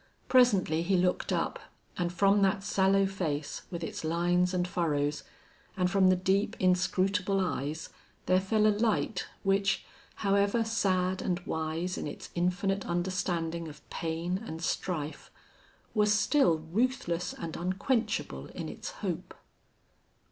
[0.27, 1.59] Presently he looked up,
[1.95, 5.23] and from that sallow face, with its lines and furrows,
[5.77, 7.89] and from the deep, inscrutable eyes,
[8.25, 9.85] there fell a light which,
[10.25, 15.29] however sad and wise in its infinite understanding of pain and strife,
[15.93, 19.35] was still ruthless and unquenchable in its hope.